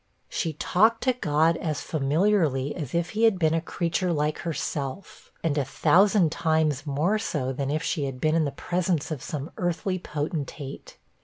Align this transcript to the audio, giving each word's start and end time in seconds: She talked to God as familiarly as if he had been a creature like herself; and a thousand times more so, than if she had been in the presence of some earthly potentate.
She 0.29 0.53
talked 0.53 1.01
to 1.03 1.13
God 1.13 1.57
as 1.57 1.81
familiarly 1.81 2.73
as 2.75 2.95
if 2.95 3.11
he 3.11 3.25
had 3.25 3.37
been 3.37 3.53
a 3.53 3.61
creature 3.61 4.11
like 4.11 4.39
herself; 4.39 5.31
and 5.43 5.55
a 5.59 5.63
thousand 5.63 6.31
times 6.31 6.87
more 6.87 7.19
so, 7.19 7.53
than 7.53 7.69
if 7.69 7.83
she 7.83 8.05
had 8.05 8.19
been 8.19 8.33
in 8.33 8.45
the 8.45 8.51
presence 8.51 9.11
of 9.11 9.21
some 9.21 9.51
earthly 9.57 9.99
potentate. 9.99 10.97